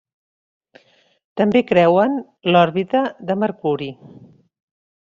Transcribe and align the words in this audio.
També 1.41 1.61
creuen 1.73 2.17
l'òrbita 2.57 3.05
de 3.31 3.39
Mercuri. 3.47 3.95